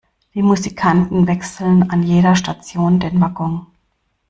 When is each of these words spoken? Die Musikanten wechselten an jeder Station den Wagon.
Die 0.33 0.41
Musikanten 0.41 1.27
wechselten 1.27 1.91
an 1.91 2.01
jeder 2.01 2.35
Station 2.35 2.99
den 2.99 3.21
Wagon. 3.21 3.67